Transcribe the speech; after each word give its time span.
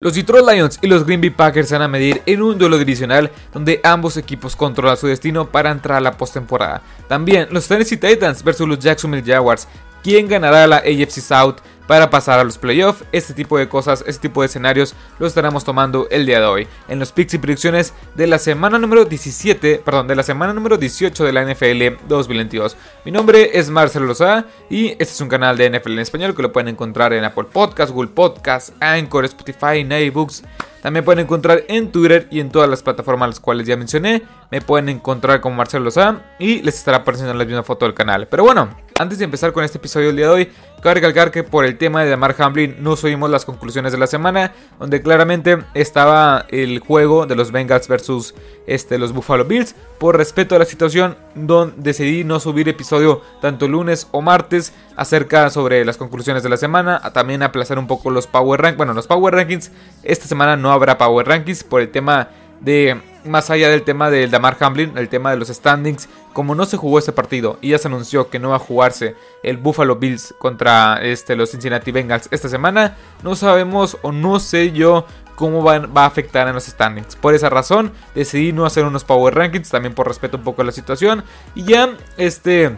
Los 0.00 0.14
Detroit 0.14 0.46
Lions 0.46 0.78
y 0.80 0.86
los 0.86 1.04
Green 1.04 1.20
Bay 1.20 1.30
Packers 1.30 1.70
se 1.70 1.74
van 1.74 1.82
a 1.82 1.88
medir 1.88 2.22
en 2.24 2.40
un 2.40 2.56
duelo 2.56 2.78
divisional 2.78 3.32
donde 3.52 3.80
ambos 3.82 4.16
equipos 4.16 4.54
controlan 4.54 4.96
su 4.96 5.08
destino 5.08 5.50
para 5.50 5.72
entrar 5.72 5.98
a 5.98 6.00
la 6.00 6.16
postemporada. 6.16 6.82
También 7.08 7.48
los 7.50 7.66
Tennessee 7.66 7.96
Titans 7.96 8.44
versus 8.44 8.68
los 8.68 8.78
Jacksonville 8.78 9.26
Jaguars. 9.26 9.66
¿Quién 10.04 10.28
ganará 10.28 10.68
la 10.68 10.76
AFC 10.76 11.20
South? 11.20 11.56
Para 11.88 12.10
pasar 12.10 12.38
a 12.38 12.44
los 12.44 12.58
playoffs. 12.58 13.02
Este 13.10 13.34
tipo 13.34 13.58
de 13.58 13.68
cosas, 13.68 14.04
este 14.06 14.28
tipo 14.28 14.42
de 14.42 14.46
escenarios 14.46 14.94
lo 15.18 15.26
estaremos 15.26 15.64
tomando 15.64 16.06
el 16.10 16.26
día 16.26 16.38
de 16.38 16.46
hoy 16.46 16.68
en 16.86 17.00
los 17.00 17.10
picks 17.10 17.34
y 17.34 17.38
predicciones 17.38 17.94
de 18.14 18.28
la 18.28 18.38
semana 18.38 18.78
número 18.78 19.04
17, 19.04 19.82
perdón, 19.84 20.06
de 20.06 20.14
la 20.14 20.22
semana 20.22 20.52
número 20.52 20.76
18 20.76 21.24
de 21.24 21.32
la 21.32 21.44
NFL 21.44 22.06
2022. 22.06 22.76
Mi 23.04 23.10
nombre 23.10 23.58
es 23.58 23.70
Marcelo 23.70 24.06
Lozada 24.06 24.44
y 24.70 24.90
este 24.90 25.04
es 25.04 25.20
un 25.20 25.28
canal 25.28 25.56
de 25.56 25.70
NFL 25.70 25.92
en 25.92 25.98
español 26.00 26.36
que 26.36 26.42
lo 26.42 26.52
pueden 26.52 26.68
encontrar 26.68 27.12
en 27.14 27.24
Apple 27.24 27.46
Podcasts, 27.50 27.92
Google 27.92 28.10
Podcasts, 28.10 28.72
Anchor, 28.78 29.24
Spotify, 29.24 30.10
Books. 30.10 30.44
También 30.82 31.04
pueden 31.04 31.24
encontrar 31.24 31.64
en 31.68 31.90
Twitter 31.90 32.28
y 32.30 32.40
en 32.40 32.50
todas 32.50 32.68
las 32.68 32.82
plataformas 32.82 33.30
las 33.30 33.40
cuales 33.40 33.66
ya 33.66 33.76
mencioné. 33.76 34.22
Me 34.50 34.60
pueden 34.60 34.88
encontrar 34.88 35.40
como 35.40 35.56
Marcelo 35.56 35.84
Lozada 35.84 36.34
y 36.38 36.62
les 36.62 36.76
estará 36.76 36.98
apareciendo 36.98 37.34
la 37.34 37.44
misma 37.44 37.62
foto 37.62 37.84
del 37.84 37.94
canal. 37.94 38.28
Pero 38.28 38.44
bueno, 38.44 38.76
antes 38.98 39.18
de 39.18 39.24
empezar 39.24 39.52
con 39.52 39.64
este 39.64 39.78
episodio 39.78 40.08
del 40.08 40.16
día 40.16 40.26
de 40.26 40.32
hoy, 40.32 40.52
cabe 40.82 40.96
recalcar 40.96 41.30
que 41.30 41.44
por 41.44 41.64
el 41.64 41.78
tema 41.78 42.02
de 42.02 42.10
Damar 42.10 42.34
Hamlin 42.38 42.76
no 42.80 42.96
subimos 42.96 43.30
las 43.30 43.44
conclusiones 43.44 43.92
de 43.92 43.98
la 43.98 44.08
semana, 44.08 44.52
donde 44.78 45.00
claramente 45.00 45.58
estaba 45.74 46.44
el 46.48 46.80
juego 46.80 47.24
de 47.24 47.36
los 47.36 47.52
Bengals 47.52 47.86
versus 47.86 48.34
este, 48.66 48.98
los 48.98 49.12
Buffalo 49.12 49.44
Bills. 49.44 49.76
Por 49.98 50.16
respeto 50.16 50.56
a 50.56 50.58
la 50.58 50.64
situación, 50.64 51.16
don, 51.36 51.74
decidí 51.76 52.24
no 52.24 52.40
subir 52.40 52.68
episodio 52.68 53.22
tanto 53.40 53.68
lunes 53.68 54.08
o 54.10 54.20
martes 54.20 54.72
acerca 54.96 55.48
sobre 55.50 55.84
las 55.84 55.96
conclusiones 55.96 56.42
de 56.42 56.48
la 56.48 56.56
semana, 56.56 57.00
también 57.12 57.42
aplazar 57.44 57.78
un 57.78 57.86
poco 57.86 58.10
los 58.10 58.26
Power 58.26 58.60
Rankings. 58.60 58.78
Bueno, 58.78 58.94
los 58.94 59.06
Power 59.06 59.32
Rankings, 59.32 59.70
esta 60.02 60.26
semana 60.26 60.56
no 60.56 60.72
habrá 60.72 60.98
Power 60.98 61.26
Rankings 61.26 61.62
por 61.62 61.80
el 61.80 61.90
tema 61.90 62.30
de 62.60 63.00
más 63.24 63.50
allá 63.50 63.68
del 63.68 63.82
tema 63.82 64.10
del 64.10 64.30
Damar 64.30 64.56
Hamlin, 64.60 64.96
el 64.96 65.08
tema 65.08 65.30
de 65.30 65.36
los 65.36 65.48
standings, 65.48 66.08
como 66.32 66.54
no 66.54 66.64
se 66.64 66.76
jugó 66.76 66.98
este 66.98 67.12
partido 67.12 67.58
y 67.60 67.70
ya 67.70 67.78
se 67.78 67.88
anunció 67.88 68.30
que 68.30 68.38
no 68.38 68.50
va 68.50 68.56
a 68.56 68.60
jugarse 68.60 69.16
el 69.42 69.56
Buffalo 69.56 69.96
Bills 69.96 70.34
contra 70.38 71.00
este, 71.02 71.36
los 71.36 71.50
Cincinnati 71.50 71.90
Bengals 71.92 72.28
esta 72.30 72.48
semana, 72.48 72.96
no 73.22 73.36
sabemos 73.36 73.98
o 74.02 74.12
no 74.12 74.40
sé 74.40 74.72
yo 74.72 75.06
cómo 75.34 75.62
va, 75.62 75.78
va, 75.78 76.02
a 76.04 76.06
afectar 76.06 76.48
en 76.48 76.54
los 76.54 76.64
standings. 76.64 77.16
Por 77.16 77.34
esa 77.34 77.48
razón 77.48 77.92
decidí 78.14 78.52
no 78.52 78.66
hacer 78.66 78.84
unos 78.84 79.04
Power 79.04 79.34
Rankings, 79.34 79.70
también 79.70 79.94
por 79.94 80.08
respeto 80.08 80.36
un 80.36 80.42
poco 80.42 80.62
a 80.62 80.64
la 80.64 80.72
situación. 80.72 81.22
Y 81.54 81.64
ya 81.64 81.96
este 82.16 82.76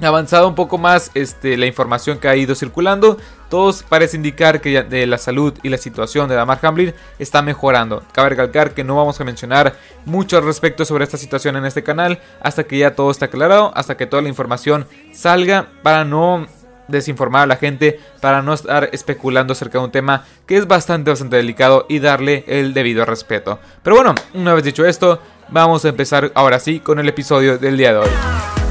avanzado 0.00 0.48
un 0.48 0.54
poco 0.54 0.78
más 0.78 1.10
este, 1.14 1.56
la 1.56 1.66
información 1.66 2.18
que 2.18 2.28
ha 2.28 2.36
ido 2.36 2.54
circulando, 2.54 3.18
todos 3.52 3.82
parece 3.82 4.16
indicar 4.16 4.62
que 4.62 4.82
de 4.82 5.06
la 5.06 5.18
salud 5.18 5.52
y 5.62 5.68
la 5.68 5.76
situación 5.76 6.26
de 6.26 6.34
Damar 6.34 6.58
Hamlin 6.62 6.94
está 7.18 7.42
mejorando. 7.42 8.02
Cabe 8.12 8.30
recalcar 8.30 8.72
que 8.72 8.82
no 8.82 8.96
vamos 8.96 9.20
a 9.20 9.24
mencionar 9.24 9.74
mucho 10.06 10.38
al 10.38 10.46
respecto 10.46 10.86
sobre 10.86 11.04
esta 11.04 11.18
situación 11.18 11.56
en 11.56 11.66
este 11.66 11.82
canal 11.82 12.18
hasta 12.40 12.64
que 12.64 12.78
ya 12.78 12.94
todo 12.94 13.10
está 13.10 13.26
aclarado, 13.26 13.70
hasta 13.74 13.98
que 13.98 14.06
toda 14.06 14.22
la 14.22 14.30
información 14.30 14.86
salga 15.12 15.68
para 15.82 16.06
no 16.06 16.46
desinformar 16.88 17.42
a 17.42 17.46
la 17.46 17.56
gente, 17.56 18.00
para 18.22 18.40
no 18.40 18.54
estar 18.54 18.88
especulando 18.90 19.52
acerca 19.52 19.80
de 19.80 19.84
un 19.84 19.92
tema 19.92 20.24
que 20.46 20.56
es 20.56 20.66
bastante, 20.66 21.10
bastante 21.10 21.36
delicado 21.36 21.84
y 21.90 21.98
darle 21.98 22.44
el 22.46 22.72
debido 22.72 23.04
respeto. 23.04 23.58
Pero 23.82 23.96
bueno, 23.96 24.14
una 24.32 24.54
vez 24.54 24.64
dicho 24.64 24.86
esto, 24.86 25.20
vamos 25.50 25.84
a 25.84 25.90
empezar 25.90 26.32
ahora 26.34 26.58
sí 26.58 26.80
con 26.80 26.98
el 26.98 27.08
episodio 27.10 27.58
del 27.58 27.76
día 27.76 27.92
de 27.92 27.98
hoy. 27.98 28.61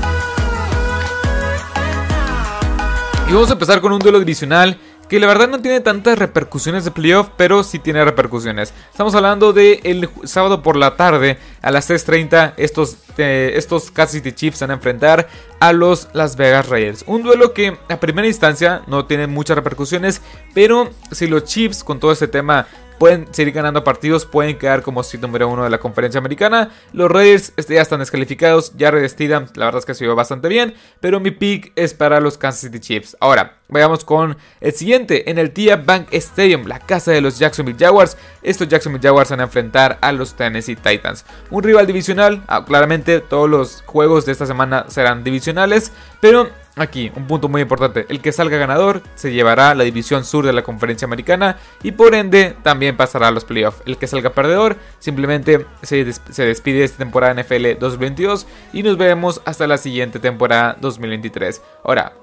Y 3.32 3.34
vamos 3.34 3.50
a 3.50 3.54
empezar 3.54 3.80
con 3.80 3.94
un 3.94 4.00
duelo 4.00 4.20
divisional 4.20 4.78
que 5.08 5.18
la 5.18 5.26
verdad 5.26 5.48
no 5.48 5.62
tiene 5.62 5.80
tantas 5.80 6.20
repercusiones 6.20 6.84
de 6.84 6.92
playoff, 6.92 7.30
pero 7.38 7.64
sí 7.64 7.80
tiene 7.80 8.04
repercusiones. 8.04 8.74
Estamos 8.92 9.16
hablando 9.16 9.54
de 9.54 9.80
el 9.86 10.10
sábado 10.26 10.62
por 10.62 10.76
la 10.76 10.98
tarde 10.98 11.38
a 11.62 11.72
las 11.72 11.90
3.30. 11.90 12.56
Estos, 12.58 12.98
eh, 13.18 13.54
estos 13.56 13.90
Kansas 13.90 14.16
City 14.16 14.34
Chiefs 14.34 14.60
van 14.60 14.72
a 14.72 14.74
enfrentar 14.74 15.30
a 15.62 15.72
los 15.72 16.10
Las 16.12 16.36
Vegas 16.36 16.68
Raiders. 16.68 17.06
Un 17.08 17.24
duelo 17.24 17.54
que 17.54 17.78
a 17.88 18.00
primera 18.02 18.28
instancia 18.28 18.82
no 18.88 19.06
tiene 19.06 19.28
muchas 19.28 19.56
repercusiones, 19.56 20.22
pero 20.54 20.90
si 21.12 21.28
los 21.28 21.46
Chiefs 21.46 21.86
con 21.86 22.02
todo 22.02 22.12
este 22.12 22.28
tema 22.28 22.68
pueden 23.02 23.34
seguir 23.34 23.52
ganando 23.52 23.84
partidos, 23.84 24.28
pueden 24.28 24.60
quedar 24.60 24.84
como 24.84 25.02
sitio 25.02 25.28
número 25.28 25.50
uno 25.50 25.64
de 25.64 25.72
la 25.72 25.80
conferencia 25.80 26.20
americana. 26.20 26.70
Los 26.94 27.10
Raiders 27.10 27.52
este, 27.58 27.74
ya 27.74 27.82
están 27.82 27.98
descalificados, 27.98 28.78
ya 28.78 28.92
revestidan, 28.92 29.48
la 29.56 29.66
verdad 29.66 29.80
es 29.80 29.88
que 29.88 29.96
se 29.96 30.04
vio 30.06 30.16
bastante 30.16 30.48
bien, 30.50 30.76
pero 31.00 31.20
mi 31.20 31.32
pick 31.32 31.72
es 31.76 31.96
para 31.96 32.20
los 32.20 32.38
Kansas 32.38 32.62
City 32.62 32.80
Chiefs. 32.80 33.18
Ahora, 33.20 33.58
vayamos 33.70 34.06
con 34.06 34.38
el 34.60 34.74
siguiente, 34.74 35.32
en 35.32 35.40
el 35.40 35.50
TIA 35.50 35.78
Bank 35.78 36.10
Stadium, 36.12 36.68
la 36.68 36.78
casa 36.78 37.12
de 37.12 37.22
los 37.22 37.40
Jacksonville 37.40 37.80
Jaguars. 37.80 38.18
Estos 38.44 38.68
Jacksonville 38.68 39.02
Jaguars 39.02 39.32
van 39.32 39.40
a 39.40 39.46
enfrentar 39.46 39.98
a 40.00 40.12
los 40.12 40.36
Tennessee 40.36 40.76
Titans. 40.76 41.26
Un 41.50 41.64
rival 41.64 41.88
divisional, 41.88 42.44
ah, 42.46 42.66
claramente 42.66 43.20
todos 43.20 43.50
los 43.50 43.82
juegos 43.88 44.28
de 44.28 44.34
esta 44.34 44.46
semana 44.46 44.86
serán 44.90 45.24
divisionales, 45.24 45.92
pero 46.20 46.52
Aquí, 46.78 47.12
un 47.16 47.28
punto 47.28 47.50
muy 47.50 47.62
importante, 47.62 48.06
el 48.08 48.22
que 48.22 48.32
salga 48.32 48.58
ganador 48.58 49.02
se 49.16 49.34
llevará 49.34 49.76
la 49.76 49.84
división 49.84 50.24
sur 50.24 50.46
de 50.46 50.54
la 50.54 50.64
conferencia 50.64 51.06
americana 51.06 51.58
y 51.84 51.92
por 51.92 52.16
ende 52.16 52.56
también 52.64 52.96
pasará 52.96 53.28
a 53.28 53.32
los 53.32 53.44
playoffs. 53.44 53.82
El 53.86 53.98
que 53.98 54.08
salga 54.08 54.30
perdedor 54.30 54.78
simplemente 55.00 55.66
se, 55.82 56.06
despide 56.06 56.80
de 56.80 56.86
esta 56.86 57.00
temporada 57.00 57.34
NFL 57.42 57.78
2022 57.78 58.48
y 58.72 58.84
nos 58.84 58.98
vemos 58.98 59.42
hasta 59.44 59.68
la 59.68 59.78
siguiente 59.78 60.20
temporada 60.20 60.78
2023. 60.80 61.62
Ahora, 61.84 62.14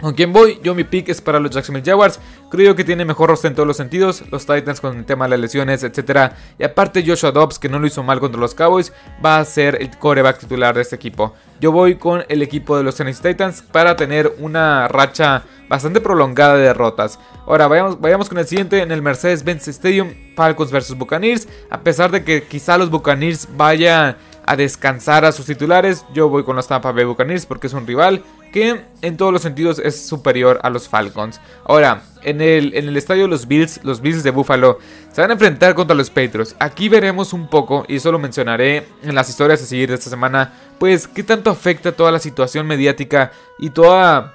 ¿Con 0.00 0.14
quién 0.14 0.32
voy? 0.32 0.58
Yo 0.62 0.74
mi 0.74 0.84
pick 0.84 1.10
es 1.10 1.20
para 1.20 1.38
los 1.38 1.50
Jacksonville 1.50 1.84
Jaguars. 1.84 2.20
Creo 2.50 2.74
que 2.74 2.84
tiene 2.84 3.04
mejor 3.04 3.28
roster 3.28 3.50
en 3.50 3.54
todos 3.54 3.66
los 3.66 3.76
sentidos. 3.76 4.24
Los 4.30 4.46
Titans 4.46 4.80
con 4.80 4.96
el 4.96 5.04
tema 5.04 5.26
de 5.26 5.30
las 5.30 5.40
lesiones, 5.40 5.82
etc. 5.82 6.32
Y 6.58 6.64
aparte 6.64 7.04
Joshua 7.06 7.32
Dobbs, 7.32 7.58
que 7.58 7.68
no 7.68 7.78
lo 7.78 7.86
hizo 7.86 8.02
mal 8.02 8.18
contra 8.18 8.40
los 8.40 8.54
Cowboys, 8.54 8.92
va 9.24 9.38
a 9.38 9.44
ser 9.44 9.76
el 9.80 9.90
coreback 9.98 10.38
titular 10.38 10.74
de 10.74 10.80
este 10.80 10.96
equipo. 10.96 11.34
Yo 11.60 11.70
voy 11.70 11.96
con 11.96 12.24
el 12.28 12.40
equipo 12.40 12.78
de 12.78 12.82
los 12.82 12.96
Tennessee 12.96 13.22
Titans 13.22 13.60
para 13.60 13.94
tener 13.94 14.34
una 14.38 14.88
racha 14.88 15.42
bastante 15.68 16.00
prolongada 16.00 16.56
de 16.56 16.62
derrotas. 16.62 17.18
Ahora 17.46 17.68
vayamos, 17.68 18.00
vayamos 18.00 18.28
con 18.28 18.38
el 18.38 18.46
siguiente 18.46 18.80
en 18.80 18.90
el 18.92 19.02
Mercedes-Benz 19.02 19.68
Stadium, 19.68 20.14
Falcons 20.34 20.72
vs 20.72 20.96
Buccaneers. 20.96 21.46
A 21.70 21.80
pesar 21.80 22.10
de 22.10 22.24
que 22.24 22.44
quizá 22.44 22.78
los 22.78 22.90
Buccaneers 22.90 23.48
vayan 23.56 24.16
a 24.50 24.56
descansar 24.56 25.24
a 25.24 25.30
sus 25.30 25.46
titulares, 25.46 26.04
yo 26.12 26.28
voy 26.28 26.42
con 26.42 26.56
los 26.56 26.66
Tampa 26.66 26.90
Bay 26.90 27.04
Buccaneers 27.04 27.46
porque 27.46 27.68
es 27.68 27.72
un 27.72 27.86
rival 27.86 28.24
que 28.52 28.80
en 29.00 29.16
todos 29.16 29.32
los 29.32 29.42
sentidos 29.42 29.78
es 29.78 30.04
superior 30.08 30.58
a 30.64 30.70
los 30.70 30.88
Falcons. 30.88 31.40
Ahora, 31.64 32.02
en 32.24 32.40
el, 32.40 32.74
en 32.74 32.88
el 32.88 32.96
estadio 32.96 33.22
de 33.22 33.28
los 33.28 33.46
Bills, 33.46 33.78
los 33.84 34.00
Bills 34.00 34.24
de 34.24 34.32
Buffalo, 34.32 34.80
se 35.12 35.20
van 35.20 35.30
a 35.30 35.34
enfrentar 35.34 35.76
contra 35.76 35.94
los 35.94 36.10
Patriots. 36.10 36.56
Aquí 36.58 36.88
veremos 36.88 37.32
un 37.32 37.46
poco, 37.46 37.84
y 37.86 37.94
eso 37.94 38.10
lo 38.10 38.18
mencionaré 38.18 38.88
en 39.04 39.14
las 39.14 39.28
historias 39.28 39.62
a 39.62 39.66
seguir 39.66 39.88
de 39.88 39.94
esta 39.94 40.10
semana, 40.10 40.52
pues 40.80 41.06
qué 41.06 41.22
tanto 41.22 41.50
afecta 41.50 41.92
toda 41.92 42.10
la 42.10 42.18
situación 42.18 42.66
mediática 42.66 43.30
y 43.56 43.70
toda 43.70 44.34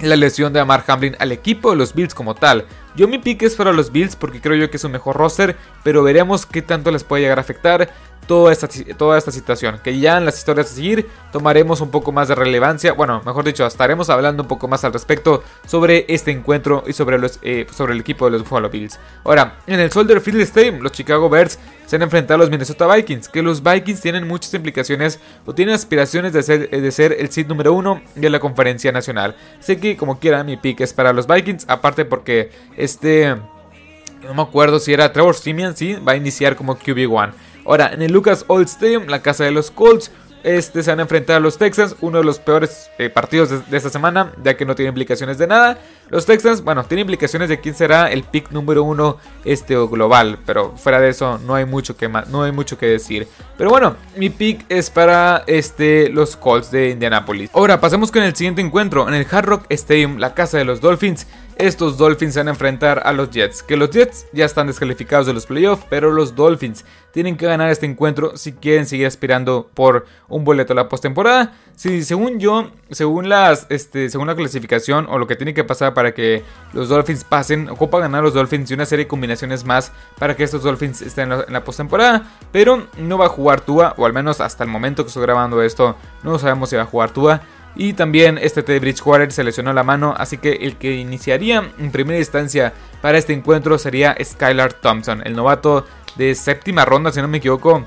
la 0.00 0.16
lesión 0.16 0.54
de 0.54 0.60
Amar 0.60 0.82
Hamlin 0.86 1.14
al 1.18 1.30
equipo 1.30 1.72
de 1.72 1.76
los 1.76 1.92
Bills 1.92 2.14
como 2.14 2.34
tal. 2.34 2.64
Yo 2.94 3.08
mi 3.08 3.18
pick 3.18 3.42
es 3.42 3.56
para 3.56 3.72
los 3.72 3.90
Bills 3.90 4.16
porque 4.16 4.40
creo 4.40 4.56
yo 4.56 4.70
que 4.70 4.76
es 4.76 4.84
un 4.84 4.92
mejor 4.92 5.16
roster, 5.16 5.56
pero 5.82 6.02
veremos 6.02 6.46
qué 6.46 6.62
tanto 6.62 6.90
les 6.90 7.04
puede 7.04 7.22
llegar 7.22 7.38
a 7.38 7.42
afectar 7.42 7.88
toda 8.26 8.52
esta, 8.52 8.68
toda 8.96 9.18
esta 9.18 9.30
situación. 9.30 9.80
Que 9.82 9.98
ya 9.98 10.18
en 10.18 10.24
las 10.24 10.38
historias 10.38 10.70
a 10.70 10.74
seguir 10.74 11.08
tomaremos 11.32 11.80
un 11.80 11.90
poco 11.90 12.12
más 12.12 12.28
de 12.28 12.34
relevancia. 12.34 12.92
Bueno, 12.92 13.22
mejor 13.24 13.44
dicho, 13.44 13.66
estaremos 13.66 14.10
hablando 14.10 14.42
un 14.42 14.48
poco 14.48 14.68
más 14.68 14.84
al 14.84 14.92
respecto 14.92 15.42
sobre 15.66 16.06
este 16.08 16.30
encuentro 16.30 16.84
y 16.86 16.92
sobre, 16.92 17.18
los, 17.18 17.38
eh, 17.42 17.66
sobre 17.72 17.94
el 17.94 18.00
equipo 18.00 18.26
de 18.26 18.32
los 18.32 18.42
Buffalo 18.42 18.70
Bills. 18.70 18.98
Ahora, 19.24 19.58
en 19.66 19.80
el 19.80 19.90
Soldier 19.90 20.20
Field 20.20 20.40
Stadium, 20.42 20.80
los 20.80 20.92
Chicago 20.92 21.28
Bears 21.28 21.58
se 21.86 21.96
han 21.96 22.02
enfrentado 22.02 22.36
a 22.36 22.38
los 22.38 22.50
Minnesota 22.50 22.86
Vikings. 22.86 23.28
Que 23.28 23.42
los 23.42 23.62
Vikings 23.62 24.00
tienen 24.00 24.26
muchas 24.26 24.54
implicaciones 24.54 25.20
o 25.44 25.54
tienen 25.54 25.74
aspiraciones 25.74 26.32
de 26.32 26.42
ser, 26.42 26.70
de 26.70 26.90
ser 26.90 27.16
el 27.18 27.30
seed 27.30 27.46
número 27.46 27.72
uno 27.72 28.00
de 28.14 28.30
la 28.30 28.40
conferencia 28.40 28.92
nacional. 28.92 29.36
Sé 29.60 29.78
que 29.78 29.96
como 29.96 30.18
quiera 30.18 30.44
mi 30.44 30.56
pick 30.56 30.80
es 30.80 30.92
para 30.92 31.12
los 31.12 31.26
Vikings. 31.26 31.66
Aparte 31.68 32.04
porque 32.04 32.50
este... 32.82 33.36
No 34.22 34.34
me 34.34 34.42
acuerdo 34.42 34.78
si 34.78 34.92
era 34.92 35.12
Trevor 35.12 35.34
Simeon, 35.34 35.76
sí, 35.76 35.94
va 35.94 36.12
a 36.12 36.16
iniciar 36.16 36.54
como 36.54 36.78
QB1. 36.78 37.32
Ahora, 37.64 37.92
en 37.92 38.02
el 38.02 38.12
Lucas 38.12 38.44
Old 38.46 38.66
Stadium, 38.68 39.06
la 39.08 39.20
casa 39.20 39.42
de 39.42 39.50
los 39.50 39.72
Colts, 39.72 40.12
este 40.44 40.82
se 40.82 40.90
van 40.90 40.98
a 40.98 41.02
enfrentar 41.02 41.36
a 41.36 41.40
los 41.40 41.56
Texans, 41.56 41.94
uno 42.00 42.18
de 42.18 42.24
los 42.24 42.38
peores 42.38 42.90
eh, 42.98 43.10
partidos 43.10 43.70
de, 43.70 43.76
esta 43.76 43.90
semana, 43.90 44.32
ya 44.42 44.56
que 44.56 44.64
no 44.64 44.74
tiene 44.74 44.88
implicaciones 44.88 45.38
de 45.38 45.46
nada. 45.46 45.78
Los 46.08 46.26
Texans, 46.26 46.62
bueno, 46.62 46.84
tiene 46.84 47.02
implicaciones 47.02 47.48
de 47.48 47.60
quién 47.60 47.74
será 47.74 48.10
el 48.10 48.24
pick 48.24 48.50
número 48.50 48.82
uno 48.82 49.18
este 49.44 49.74
global, 49.74 50.38
pero 50.44 50.76
fuera 50.76 51.00
de 51.00 51.10
eso 51.10 51.38
no 51.38 51.54
hay 51.54 51.64
mucho 51.64 51.96
que 51.96 52.08
no 52.08 52.42
hay 52.42 52.52
mucho 52.52 52.76
que 52.76 52.86
decir. 52.86 53.28
Pero 53.56 53.70
bueno, 53.70 53.96
mi 54.16 54.30
pick 54.30 54.64
es 54.68 54.90
para 54.90 55.44
este 55.46 56.08
los 56.08 56.36
Colts 56.36 56.70
de 56.70 56.90
Indianapolis. 56.90 57.50
Ahora 57.54 57.80
pasemos 57.80 58.10
con 58.10 58.22
el 58.22 58.34
siguiente 58.34 58.60
encuentro 58.60 59.06
en 59.08 59.14
el 59.14 59.26
Hard 59.30 59.46
Rock 59.46 59.66
Stadium, 59.68 60.18
la 60.18 60.34
casa 60.34 60.58
de 60.58 60.64
los 60.64 60.80
Dolphins. 60.80 61.26
Estos 61.56 61.96
Dolphins 61.98 62.34
se 62.34 62.40
van 62.40 62.48
a 62.48 62.52
enfrentar 62.52 63.02
a 63.04 63.12
los 63.12 63.30
Jets. 63.30 63.62
Que 63.62 63.76
los 63.76 63.90
Jets 63.90 64.26
ya 64.32 64.44
están 64.44 64.66
descalificados 64.66 65.26
de 65.26 65.32
los 65.32 65.46
playoffs, 65.46 65.84
pero 65.88 66.10
los 66.10 66.34
Dolphins 66.34 66.84
tienen 67.12 67.36
que 67.36 67.46
ganar 67.46 67.70
este 67.70 67.86
encuentro 67.86 68.36
si 68.36 68.52
quieren 68.52 68.86
seguir 68.86 69.06
aspirando 69.06 69.68
por 69.74 70.06
un 70.28 70.44
boleto 70.44 70.72
a 70.72 70.76
la 70.76 70.88
postemporada. 70.88 71.52
Si 71.76 72.02
según 72.04 72.38
yo, 72.38 72.70
según 72.90 73.28
las, 73.28 73.66
este, 73.70 74.08
según 74.08 74.26
la 74.26 74.34
clasificación 74.34 75.06
o 75.08 75.18
lo 75.18 75.26
que 75.26 75.36
tiene 75.36 75.54
que 75.54 75.64
pasar 75.64 75.94
para 75.94 76.14
que 76.14 76.42
los 76.72 76.88
Dolphins 76.88 77.24
pasen, 77.24 77.68
ocupa 77.68 77.98
ganar 77.98 78.22
los 78.22 78.34
Dolphins 78.34 78.70
y 78.70 78.74
una 78.74 78.86
serie 78.86 79.04
de 79.04 79.08
combinaciones 79.08 79.64
más 79.64 79.92
para 80.18 80.36
que 80.36 80.44
estos 80.44 80.62
Dolphins 80.62 81.02
estén 81.02 81.32
en 81.32 81.38
la, 81.38 81.46
la 81.48 81.64
postemporada. 81.64 82.30
Pero 82.50 82.86
no 82.98 83.18
va 83.18 83.26
a 83.26 83.30
jugar 83.30 83.60
Tua, 83.60 83.94
o 83.96 84.06
al 84.06 84.12
menos 84.12 84.40
hasta 84.40 84.64
el 84.64 84.70
momento 84.70 85.04
que 85.04 85.08
estoy 85.08 85.22
grabando 85.22 85.62
esto, 85.62 85.96
no 86.22 86.38
sabemos 86.38 86.70
si 86.70 86.76
va 86.76 86.82
a 86.82 86.86
jugar 86.86 87.10
Tua. 87.10 87.42
Y 87.74 87.94
también 87.94 88.38
este 88.38 88.62
Teddy 88.62 88.80
Bridgewater 88.80 89.32
se 89.32 89.44
lesionó 89.44 89.72
la 89.72 89.82
mano, 89.82 90.14
así 90.16 90.38
que 90.38 90.52
el 90.52 90.76
que 90.76 90.94
iniciaría 90.94 91.72
en 91.78 91.90
primera 91.90 92.18
instancia 92.18 92.72
para 93.00 93.18
este 93.18 93.32
encuentro 93.32 93.78
sería 93.78 94.16
Skylar 94.22 94.74
Thompson, 94.74 95.22
el 95.24 95.34
novato 95.34 95.86
de 96.16 96.34
séptima 96.34 96.84
ronda, 96.84 97.12
si 97.12 97.20
no 97.20 97.28
me 97.28 97.38
equivoco. 97.38 97.86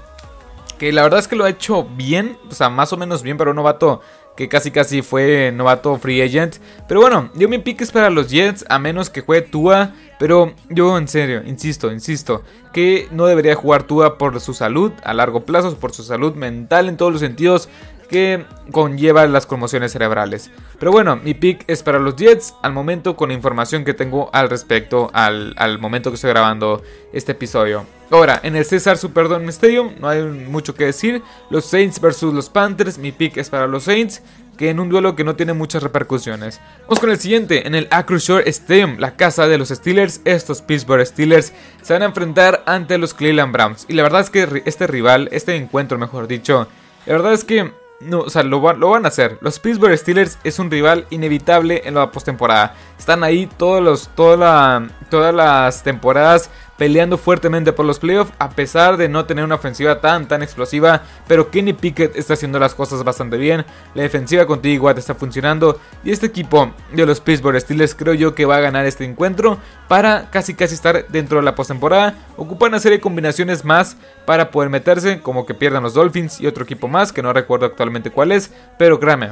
Que 0.79 0.91
la 0.91 1.03
verdad 1.03 1.19
es 1.19 1.27
que 1.27 1.35
lo 1.35 1.45
ha 1.45 1.49
hecho 1.49 1.85
bien, 1.85 2.37
o 2.49 2.53
sea, 2.53 2.69
más 2.69 2.91
o 2.91 2.97
menos 2.97 3.23
bien 3.23 3.37
para 3.37 3.51
un 3.51 3.55
novato 3.55 4.01
que 4.35 4.49
casi 4.49 4.71
casi 4.71 5.01
fue 5.01 5.51
novato 5.53 5.97
free 5.97 6.21
agent. 6.21 6.57
Pero 6.87 7.01
bueno, 7.01 7.29
yo 7.35 7.47
me 7.47 7.59
piques 7.59 7.91
para 7.91 8.09
los 8.09 8.29
Jets, 8.29 8.65
a 8.67 8.79
menos 8.79 9.09
que 9.09 9.21
juegue 9.21 9.47
Tua. 9.47 9.93
Pero 10.19 10.53
yo 10.69 10.97
en 10.97 11.07
serio, 11.07 11.43
insisto, 11.45 11.91
insisto, 11.91 12.43
que 12.73 13.07
no 13.11 13.25
debería 13.25 13.55
jugar 13.55 13.83
Tua 13.83 14.17
por 14.17 14.39
su 14.39 14.53
salud 14.53 14.91
a 15.03 15.13
largo 15.13 15.45
plazo, 15.45 15.77
por 15.77 15.93
su 15.93 16.03
salud 16.03 16.35
mental 16.35 16.87
en 16.89 16.97
todos 16.97 17.11
los 17.11 17.21
sentidos 17.21 17.69
que 18.05 18.45
conlleva 18.71 19.27
las 19.27 19.45
conmociones 19.45 19.91
cerebrales. 19.91 20.51
Pero 20.79 20.91
bueno, 20.91 21.15
mi 21.17 21.33
pick 21.33 21.63
es 21.67 21.83
para 21.83 21.99
los 21.99 22.15
Jets 22.15 22.55
al 22.61 22.73
momento 22.73 23.15
con 23.15 23.29
la 23.29 23.35
información 23.35 23.83
que 23.83 23.93
tengo 23.93 24.29
al 24.33 24.49
respecto 24.49 25.09
al, 25.13 25.79
momento 25.79 26.09
que 26.09 26.15
estoy 26.15 26.31
grabando 26.31 26.81
este 27.13 27.33
episodio. 27.33 27.85
Ahora, 28.11 28.39
en 28.43 28.55
el 28.55 28.65
César 28.65 28.97
Superdome 28.97 29.49
Stadium 29.49 29.95
no 29.99 30.07
hay 30.07 30.21
mucho 30.21 30.75
que 30.75 30.85
decir. 30.85 31.21
Los 31.49 31.65
Saints 31.65 31.99
versus 31.99 32.33
los 32.33 32.49
Panthers, 32.49 32.97
mi 32.97 33.11
pick 33.11 33.37
es 33.37 33.49
para 33.49 33.67
los 33.67 33.83
Saints 33.83 34.21
que 34.57 34.69
en 34.69 34.79
un 34.79 34.89
duelo 34.89 35.15
que 35.15 35.23
no 35.23 35.35
tiene 35.35 35.53
muchas 35.53 35.83
repercusiones. 35.83 36.61
Vamos 36.83 36.99
con 36.99 37.09
el 37.09 37.19
siguiente, 37.19 37.67
en 37.67 37.75
el 37.75 37.87
Acrisure 37.91 38.47
Stadium, 38.49 38.97
la 38.99 39.15
casa 39.15 39.47
de 39.47 39.57
los 39.57 39.69
Steelers, 39.69 40.21
estos 40.23 40.61
Pittsburgh 40.61 41.05
Steelers 41.05 41.53
se 41.81 41.93
van 41.93 42.03
a 42.03 42.05
enfrentar 42.05 42.63
ante 42.65 42.97
los 42.97 43.13
Cleveland 43.13 43.51
Browns. 43.51 43.85
Y 43.89 43.93
la 43.93 44.03
verdad 44.03 44.21
es 44.21 44.29
que 44.29 44.63
este 44.65 44.87
rival, 44.87 45.29
este 45.31 45.55
encuentro 45.55 45.97
mejor 45.97 46.27
dicho, 46.27 46.67
la 47.05 47.13
verdad 47.13 47.33
es 47.33 47.43
que 47.43 47.71
no, 48.05 48.21
o 48.21 48.29
sea, 48.29 48.43
lo, 48.43 48.73
lo, 48.73 48.89
van 48.89 49.05
a 49.05 49.09
hacer. 49.09 49.37
Los 49.41 49.59
Pittsburgh 49.59 49.97
Steelers 49.97 50.37
es 50.43 50.59
un 50.59 50.71
rival 50.71 51.05
inevitable 51.09 51.81
en 51.85 51.95
la 51.95 52.11
postemporada. 52.11 52.75
Están 52.97 53.23
ahí 53.23 53.47
todos 53.57 53.81
los, 53.81 54.09
toda 54.09 54.87
todas 55.09 55.33
las 55.33 55.83
temporadas 55.83 56.49
peleando 56.77 57.17
fuertemente 57.17 57.73
por 57.73 57.85
los 57.85 57.99
playoffs 57.99 58.33
a 58.39 58.49
pesar 58.49 58.97
de 58.97 59.09
no 59.09 59.25
tener 59.25 59.43
una 59.43 59.55
ofensiva 59.55 60.01
tan 60.01 60.27
tan 60.27 60.43
explosiva, 60.43 61.03
pero 61.27 61.49
Kenny 61.49 61.73
Pickett 61.73 62.15
está 62.15 62.33
haciendo 62.33 62.59
las 62.59 62.75
cosas 62.75 63.03
bastante 63.03 63.37
bien, 63.37 63.65
la 63.93 64.03
defensiva 64.03 64.45
con 64.45 64.61
T. 64.61 64.77
Watt 64.79 64.97
está 64.97 65.15
funcionando 65.15 65.79
y 66.03 66.11
este 66.11 66.27
equipo 66.27 66.71
de 66.91 67.05
los 67.05 67.21
Pittsburgh 67.21 67.59
Steelers 67.59 67.95
creo 67.95 68.13
yo 68.13 68.35
que 68.35 68.45
va 68.45 68.57
a 68.57 68.61
ganar 68.61 68.85
este 68.85 69.05
encuentro 69.05 69.57
para 69.87 70.29
casi 70.31 70.53
casi 70.53 70.75
estar 70.75 71.07
dentro 71.07 71.37
de 71.37 71.43
la 71.43 71.55
postemporada, 71.55 72.15
ocupan 72.37 72.69
una 72.69 72.79
serie 72.79 72.97
de 72.97 73.01
combinaciones 73.01 73.63
más 73.63 73.97
para 74.25 74.51
poder 74.51 74.69
meterse, 74.69 75.21
como 75.21 75.45
que 75.45 75.53
pierdan 75.53 75.83
los 75.83 75.93
Dolphins 75.93 76.41
y 76.41 76.47
otro 76.47 76.63
equipo 76.63 76.87
más 76.87 77.13
que 77.13 77.21
no 77.21 77.33
recuerdo 77.33 77.65
actualmente 77.65 78.11
cuál 78.11 78.31
es, 78.31 78.51
pero 78.77 78.99
créame, 78.99 79.31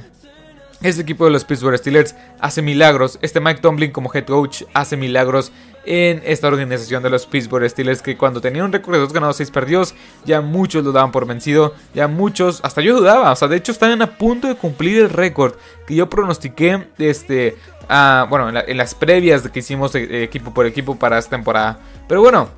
este 0.84 1.01
equipo 1.01 1.24
de 1.24 1.31
los 1.31 1.46
Pittsburgh 1.46 1.78
Steelers 1.78 2.13
hace 2.42 2.62
milagros. 2.62 3.18
Este 3.22 3.39
Mike 3.39 3.62
Tomlin 3.62 3.92
como 3.92 4.12
head 4.13 4.25
coach 4.25 4.63
hace 4.74 4.98
milagros 4.98 5.54
en 5.86 6.22
esta 6.26 6.48
organización 6.48 7.04
de 7.04 7.10
los 7.10 7.26
Pittsburgh 7.26 7.70
Steelers 7.70 8.02
que 8.02 8.18
cuando 8.18 8.42
tenían 8.42 8.66
un 8.66 8.72
récord 8.72 8.96
de 8.96 9.02
2 9.02 9.14
ganados 9.14 9.38
6 9.38 9.52
perdidos 9.52 9.96
ya 10.26 10.42
muchos 10.42 10.84
lo 10.84 10.92
daban 10.92 11.12
por 11.12 11.26
vencido, 11.26 11.74
ya 11.94 12.08
muchos, 12.08 12.62
hasta 12.64 12.82
yo 12.82 12.98
dudaba, 12.98 13.32
o 13.32 13.36
sea, 13.36 13.48
de 13.48 13.58
hecho 13.58 13.72
están 13.72 14.02
a 14.02 14.18
punto 14.18 14.48
de 14.48 14.56
cumplir 14.56 15.00
el 15.00 15.10
récord 15.10 15.56
que 15.86 15.96
yo 15.96 16.10
pronostiqué 16.10 16.88
este, 16.98 17.58
bueno, 18.30 18.50
en, 18.50 18.78
las 18.78 18.96
previas 18.96 19.48
que 19.50 19.60
hicimos 19.60 19.94
equipo 19.96 20.54
por 20.54 20.66
equipo 20.66 20.96
para 20.96 21.18
esta 21.18 21.32
temporada. 21.32 21.80
Pero 22.08 22.22
bueno, 22.22 22.50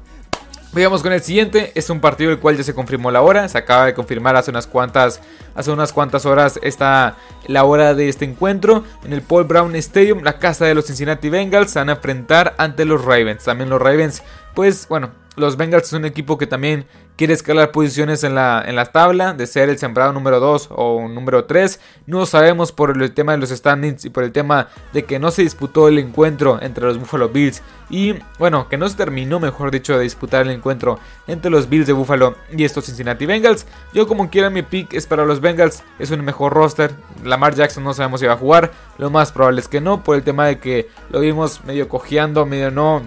Vayamos 0.75 1.01
con 1.01 1.13
el 1.13 1.21
siguiente, 1.21 1.71
es 1.73 1.89
un 1.89 2.01
partido 2.01 2.31
el 2.31 2.39
cual 2.39 2.57
ya 2.57 2.63
se 2.63 2.73
confirmó 2.73 3.09
la 3.09 3.21
hora, 3.21 3.47
se 3.47 3.57
acaba 3.57 3.85
de 3.85 3.93
confirmar 3.93 4.35
hace 4.35 4.51
unas 4.51 4.67
cuantas, 4.67 5.21
hace 5.55 5.71
unas 5.71 5.93
cuantas 5.93 6.25
horas 6.25 6.59
está 6.61 7.15
la 7.47 7.63
hora 7.63 7.93
de 7.93 8.09
este 8.09 8.25
encuentro 8.25 8.83
en 9.05 9.13
el 9.13 9.21
Paul 9.21 9.45
Brown 9.45 9.73
Stadium, 9.77 10.21
la 10.21 10.37
casa 10.37 10.65
de 10.65 10.75
los 10.75 10.87
Cincinnati 10.87 11.29
Bengals. 11.29 11.73
Van 11.75 11.87
a 11.87 11.93
enfrentar 11.93 12.55
ante 12.57 12.83
los 12.83 13.05
Ravens, 13.05 13.45
también 13.45 13.69
los 13.69 13.81
Ravens, 13.81 14.21
pues 14.53 14.85
bueno, 14.89 15.11
los 15.35 15.57
Bengals 15.57 15.87
es 15.87 15.93
un 15.93 16.05
equipo 16.05 16.37
que 16.37 16.47
también 16.47 16.85
quiere 17.17 17.33
escalar 17.33 17.71
posiciones 17.71 18.23
en 18.23 18.35
la, 18.35 18.63
en 18.65 18.75
la 18.75 18.87
tabla, 18.87 19.33
de 19.33 19.47
ser 19.47 19.69
el 19.69 19.77
sembrado 19.77 20.13
número 20.13 20.39
2 20.39 20.69
o 20.71 21.07
número 21.07 21.45
3. 21.45 21.79
No 22.07 22.25
sabemos 22.25 22.71
por 22.71 23.01
el 23.01 23.13
tema 23.13 23.33
de 23.33 23.37
los 23.37 23.49
standings 23.49 24.05
y 24.05 24.09
por 24.09 24.23
el 24.23 24.31
tema 24.31 24.67
de 24.93 25.05
que 25.05 25.19
no 25.19 25.31
se 25.31 25.43
disputó 25.43 25.87
el 25.87 25.99
encuentro 25.99 26.59
entre 26.61 26.85
los 26.85 26.97
Buffalo 26.97 27.29
Bills 27.29 27.61
y, 27.89 28.15
bueno, 28.39 28.67
que 28.67 28.77
no 28.77 28.89
se 28.89 28.97
terminó, 28.97 29.39
mejor 29.39 29.71
dicho, 29.71 29.97
de 29.97 30.03
disputar 30.03 30.41
el 30.41 30.51
encuentro 30.51 30.99
entre 31.27 31.51
los 31.51 31.69
Bills 31.69 31.87
de 31.87 31.93
Buffalo 31.93 32.35
y 32.55 32.63
estos 32.63 32.85
Cincinnati 32.85 33.25
Bengals. 33.25 33.65
Yo, 33.93 34.07
como 34.07 34.29
quiera, 34.29 34.49
mi 34.49 34.63
pick 34.63 34.93
es 34.93 35.05
para 35.05 35.25
los 35.25 35.39
Bengals, 35.39 35.83
es 35.99 36.11
un 36.11 36.23
mejor 36.23 36.53
roster. 36.53 36.91
Lamar 37.23 37.55
Jackson 37.55 37.83
no 37.83 37.93
sabemos 37.93 38.19
si 38.19 38.25
va 38.25 38.33
a 38.33 38.37
jugar, 38.37 38.71
lo 38.97 39.09
más 39.09 39.31
probable 39.31 39.61
es 39.61 39.67
que 39.67 39.81
no, 39.81 40.03
por 40.03 40.15
el 40.15 40.23
tema 40.23 40.47
de 40.47 40.59
que 40.59 40.89
lo 41.09 41.19
vimos 41.19 41.63
medio 41.63 41.87
cojeando, 41.87 42.45
medio 42.45 42.71
no 42.71 43.03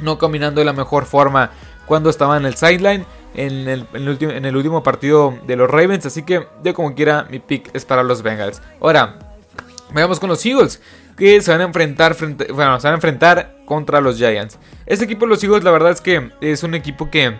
no 0.00 0.18
caminando 0.18 0.60
de 0.60 0.64
la 0.64 0.72
mejor 0.72 1.06
forma 1.06 1.50
cuando 1.86 2.10
estaba 2.10 2.36
en 2.36 2.46
el 2.46 2.54
sideline 2.54 3.04
en 3.34 3.68
el, 3.68 3.86
en 3.92 4.44
el, 4.44 4.56
último 4.56 4.82
partido 4.82 5.38
de 5.46 5.56
los 5.56 5.70
Ravens. 5.70 6.06
Así 6.06 6.22
que 6.22 6.46
yo 6.62 6.74
como 6.74 6.94
quiera 6.94 7.26
mi 7.30 7.38
pick 7.38 7.74
es 7.74 7.84
para 7.84 8.02
los 8.02 8.22
Bengals. 8.22 8.62
Ahora, 8.80 9.18
veamos 9.92 10.20
con 10.20 10.28
los 10.28 10.44
Eagles. 10.44 10.80
Que 11.16 11.40
se 11.42 11.50
van 11.50 11.60
a 11.60 11.64
enfrentar 11.64 12.16
bueno, 12.54 12.80
se 12.80 12.86
van 12.86 12.92
a 12.92 12.96
enfrentar 12.96 13.56
contra 13.66 14.00
los 14.00 14.16
Giants. 14.16 14.58
Este 14.86 15.04
equipo 15.04 15.26
de 15.26 15.30
los 15.30 15.44
Eagles 15.44 15.62
la 15.62 15.70
verdad 15.70 15.90
es 15.90 16.00
que 16.00 16.30
es 16.40 16.62
un 16.62 16.74
equipo 16.74 17.10
que 17.10 17.36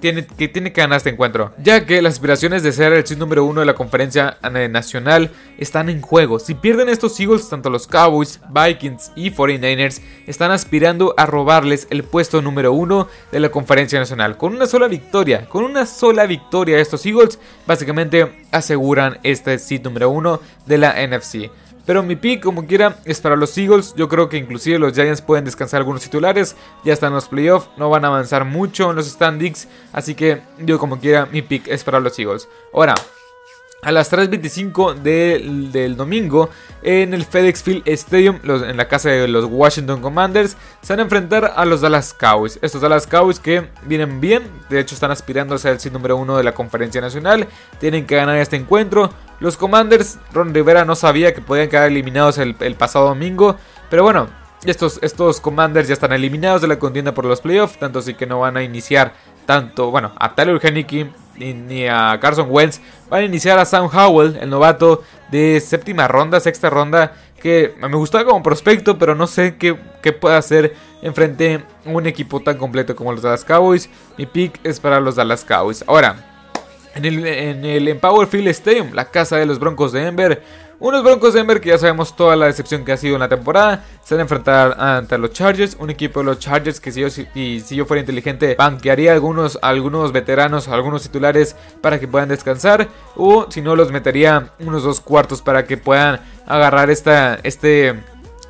tiene, 0.00 0.26
que 0.26 0.48
tiene 0.48 0.72
que 0.72 0.80
ganar 0.80 0.98
este 0.98 1.10
encuentro, 1.10 1.52
ya 1.58 1.86
que 1.86 2.02
las 2.02 2.14
aspiraciones 2.14 2.62
de 2.62 2.72
ser 2.72 2.92
el 2.92 3.06
seed 3.06 3.18
número 3.18 3.44
uno 3.44 3.60
de 3.60 3.66
la 3.66 3.74
conferencia 3.74 4.38
nacional 4.70 5.30
están 5.58 5.88
en 5.88 6.00
juego. 6.00 6.38
Si 6.38 6.54
pierden 6.54 6.88
estos 6.88 7.18
Eagles, 7.18 7.48
tanto 7.48 7.70
los 7.70 7.86
Cowboys, 7.86 8.40
Vikings 8.50 9.12
y 9.16 9.30
49ers 9.30 10.00
están 10.26 10.50
aspirando 10.50 11.14
a 11.16 11.26
robarles 11.26 11.86
el 11.90 12.04
puesto 12.04 12.42
número 12.42 12.72
uno 12.72 13.08
de 13.32 13.40
la 13.40 13.50
conferencia 13.50 13.98
nacional. 13.98 14.36
Con 14.36 14.54
una 14.54 14.66
sola 14.66 14.88
victoria, 14.88 15.48
con 15.48 15.64
una 15.64 15.86
sola 15.86 16.26
victoria 16.26 16.78
estos 16.78 17.04
Eagles, 17.06 17.38
básicamente 17.66 18.46
aseguran 18.50 19.18
este 19.22 19.58
seed 19.58 19.82
número 19.82 20.10
uno 20.10 20.40
de 20.66 20.78
la 20.78 20.94
NFC. 21.06 21.50
Pero 21.86 22.02
mi 22.02 22.16
pick, 22.16 22.42
como 22.42 22.66
quiera, 22.66 22.98
es 23.04 23.20
para 23.20 23.36
los 23.36 23.56
Eagles. 23.56 23.94
Yo 23.96 24.08
creo 24.08 24.28
que 24.28 24.36
inclusive 24.36 24.78
los 24.78 24.92
Giants 24.92 25.22
pueden 25.22 25.44
descansar 25.44 25.78
algunos 25.78 26.02
titulares. 26.02 26.56
Ya 26.84 26.92
están 26.92 27.14
los 27.14 27.28
playoffs, 27.28 27.70
no 27.76 27.88
van 27.88 28.04
a 28.04 28.08
avanzar 28.08 28.44
mucho 28.44 28.90
en 28.90 28.96
los 28.96 29.06
standings. 29.06 29.68
Así 29.92 30.14
que 30.14 30.42
yo 30.58 30.78
como 30.80 30.98
quiera, 30.98 31.26
mi 31.26 31.42
pick 31.42 31.68
es 31.68 31.84
para 31.84 32.00
los 32.00 32.18
Eagles. 32.18 32.48
Ahora, 32.74 32.94
a 33.86 33.92
las 33.92 34.12
3.25 34.12 34.94
del, 34.94 35.70
del, 35.70 35.96
domingo 35.96 36.50
en 36.82 37.14
el 37.14 37.24
FedEx 37.24 37.62
Field 37.62 37.82
Stadium, 37.86 38.40
en 38.42 38.76
la 38.76 38.88
casa 38.88 39.10
de 39.10 39.28
los 39.28 39.44
Washington 39.44 40.02
Commanders, 40.02 40.56
se 40.82 40.92
van 40.92 40.98
a 40.98 41.02
enfrentar 41.04 41.52
a 41.54 41.64
los 41.64 41.82
Dallas 41.82 42.12
Cowboys. 42.12 42.58
Estos 42.62 42.80
Dallas 42.80 43.06
Cowboys 43.06 43.38
que 43.38 43.68
vienen 43.84 44.20
bien, 44.20 44.42
de 44.68 44.80
hecho 44.80 44.96
están 44.96 45.12
aspirando 45.12 45.54
a 45.54 45.58
ser 45.58 45.78
el 45.80 45.92
número 45.92 46.16
uno 46.16 46.36
de 46.36 46.42
la 46.42 46.50
conferencia 46.50 47.00
nacional, 47.00 47.46
tienen 47.78 48.06
que 48.06 48.16
ganar 48.16 48.36
este 48.38 48.56
encuentro. 48.56 49.10
Los 49.38 49.56
Commanders, 49.56 50.18
Ron 50.32 50.52
Rivera 50.52 50.84
no 50.84 50.96
sabía 50.96 51.32
que 51.32 51.40
podían 51.40 51.68
quedar 51.68 51.86
eliminados 51.86 52.38
el, 52.38 52.74
pasado 52.74 53.06
domingo, 53.06 53.54
pero 53.88 54.02
bueno, 54.02 54.26
estos, 54.64 54.98
estos 55.00 55.40
Commanders 55.40 55.86
ya 55.86 55.94
están 55.94 56.12
eliminados 56.12 56.60
de 56.60 56.66
la 56.66 56.80
contienda 56.80 57.14
por 57.14 57.24
los 57.24 57.40
playoffs, 57.40 57.78
tanto 57.78 58.00
así 58.00 58.14
que 58.14 58.26
no 58.26 58.40
van 58.40 58.56
a 58.56 58.64
iniciar 58.64 59.12
tanto, 59.46 59.92
bueno, 59.92 60.12
a 60.18 60.34
Tyler 60.34 60.58
Henneke 60.60 61.08
ni, 61.38 61.86
a 61.86 62.18
Carson 62.20 62.48
Wentz. 62.50 62.80
Van 63.08 63.20
a 63.20 63.24
iniciar 63.24 63.58
a 63.58 63.64
Sam 63.64 63.88
Howell, 63.92 64.36
el 64.40 64.50
novato 64.50 65.02
de 65.30 65.60
séptima 65.60 66.08
ronda, 66.08 66.40
sexta 66.40 66.70
ronda, 66.70 67.14
que 67.40 67.74
me 67.80 67.96
gustaba 67.96 68.24
como 68.24 68.42
prospecto, 68.42 68.98
pero 68.98 69.14
no 69.14 69.26
sé 69.26 69.56
qué, 69.56 69.76
qué 70.02 70.12
puede 70.12 70.36
hacer 70.36 70.74
enfrente 71.02 71.64
a 71.84 71.90
un 71.90 72.06
equipo 72.06 72.40
tan 72.40 72.58
completo 72.58 72.96
como 72.96 73.12
los 73.12 73.22
Dallas 73.22 73.44
Cowboys. 73.44 73.88
Mi 74.16 74.26
pick 74.26 74.58
es 74.64 74.80
para 74.80 75.00
los 75.00 75.16
Dallas 75.16 75.44
Cowboys. 75.44 75.84
Ahora, 75.86 76.16
en 76.94 77.04
el, 77.04 77.26
en 77.26 77.64
el 77.64 77.88
Empower 77.88 78.26
Field 78.26 78.48
Stadium, 78.48 78.92
la 78.94 79.04
casa 79.04 79.36
de 79.36 79.46
los 79.46 79.58
Broncos 79.58 79.92
de 79.92 80.00
Denver, 80.00 80.42
unos 80.78 81.02
Broncos 81.02 81.32
de 81.32 81.40
Denver 81.40 81.60
que 81.60 81.70
ya 81.70 81.78
sabemos 81.78 82.14
toda 82.14 82.36
la 82.36 82.46
decepción 82.46 82.84
que 82.84 82.92
ha 82.92 82.96
sido 82.96 83.14
en 83.14 83.20
la 83.20 83.28
temporada. 83.28 83.84
Se 84.04 84.14
van 84.14 84.20
a 84.20 84.22
enfrentar 84.22 84.76
ante 84.78 85.16
los 85.16 85.32
Chargers. 85.32 85.76
Un 85.80 85.90
equipo 85.90 86.20
de 86.20 86.26
los 86.26 86.38
Chargers 86.38 86.80
que 86.80 86.92
si 86.92 87.00
yo, 87.00 87.10
si, 87.10 87.26
yo 87.74 87.86
fuera 87.86 88.00
inteligente 88.00 88.56
banquearía 88.58 89.12
algunos, 89.12 89.58
algunos 89.62 90.12
veteranos, 90.12 90.68
algunos 90.68 91.02
titulares 91.02 91.56
para 91.80 91.98
que 91.98 92.06
puedan 92.06 92.28
descansar. 92.28 92.88
O 93.16 93.46
si 93.50 93.62
no 93.62 93.74
los 93.74 93.90
metería 93.90 94.52
unos 94.58 94.82
dos 94.82 95.00
cuartos 95.00 95.40
para 95.40 95.64
que 95.64 95.76
puedan 95.76 96.20
agarrar 96.46 96.90
esta, 96.90 97.38
este, 97.42 97.94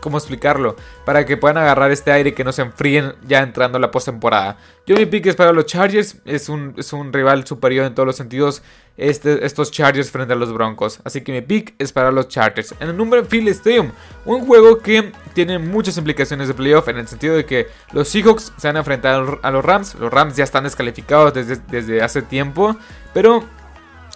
cómo 0.01 0.19
explicarlo, 0.19 0.77
para 1.05 1.25
que 1.25 1.37
puedan 1.37 1.59
agarrar 1.59 1.91
este 1.91 2.13
aire 2.13 2.35
que 2.35 2.45
no 2.45 2.53
se 2.53 2.63
enfríen 2.63 3.15
ya 3.27 3.41
entrando 3.41 3.79
la 3.79 3.91
postemporada. 3.91 4.59
Yo 4.87 4.97
mi 4.97 5.07
pick 5.07 5.27
es 5.27 5.37
para 5.37 5.53
los 5.53 5.67
Chargers, 5.67 6.19
es 6.25 6.49
un, 6.49 6.75
es 6.77 6.93
un 6.93 7.13
rival 7.13 7.47
superior 7.47 7.87
en 7.87 7.95
todos 7.95 8.07
los 8.07 8.17
sentidos 8.17 8.63
este, 8.97 9.45
estos 9.45 9.71
Chargers 9.71 10.11
frente 10.11 10.33
a 10.33 10.37
los 10.37 10.53
Broncos. 10.53 11.01
Así 11.05 11.23
que 11.23 11.33
mi 11.33 11.41
pick 11.41 11.75
es 11.79 11.93
para 11.93 12.13
los 12.13 12.29
Chargers. 12.29 12.75
En 12.81 12.91
el 12.91 12.97
número 12.97 13.25
Field 13.25 13.49
Stadium, 13.49 13.91
un 14.25 14.47
juego 14.47 14.79
que 14.79 15.13
tiene 15.35 15.59
muchas 15.59 15.97
implicaciones 15.99 16.49
de 16.49 16.55
playoff 16.55 16.89
en 16.89 16.99
el 16.99 17.09
sentido 17.09 17.35
de 17.35 17.45
que 17.45 17.67
los 17.93 18.09
Seahawks 18.09 18.53
se 18.57 18.69
han 18.69 18.77
enfrentado 18.77 19.41
a 19.43 19.51
los 19.51 19.65
Rams. 19.65 19.97
Los 19.97 20.13
Rams 20.13 20.37
ya 20.37 20.45
están 20.45 20.65
descalificados 20.65 21.35
desde, 21.35 21.57
desde 21.69 22.03
hace 22.03 22.23
tiempo, 22.23 22.77
pero 23.13 23.45